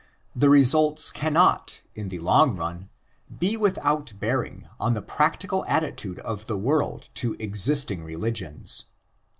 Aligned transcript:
The 0.35 0.49
results 0.49 1.11
cannot, 1.11 1.83
in 1.93 2.09
the 2.09 2.17
long 2.17 2.55
run, 2.55 2.89
be 3.37 3.55
without 3.55 4.13
bearing 4.19 4.67
on 4.79 4.95
the 4.95 5.01
practical 5.03 5.63
attitude 5.67 6.17
of 6.21 6.47
the 6.47 6.57
world 6.57 7.09
to 7.13 7.35
existing 7.39 8.03
religions. 8.03 8.85